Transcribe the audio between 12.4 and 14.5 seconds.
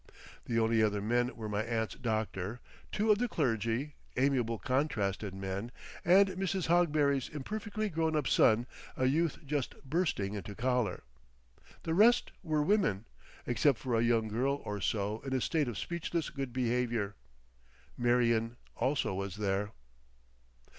were women, except for a young